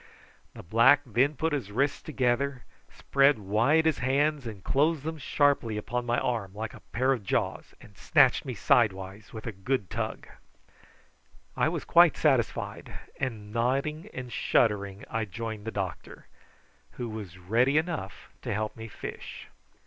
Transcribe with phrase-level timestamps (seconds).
[0.55, 5.77] The black then put his wrists together, spread wide his hands, and closed them sharply
[5.77, 9.91] upon my arm like a pair of jaws, and snatched me sidewise with a good
[9.91, 10.27] tug.
[11.55, 16.25] I was quite satisfied, and nodding and shuddering I joined the doctor,
[16.93, 19.49] who was ready enough to help me fish.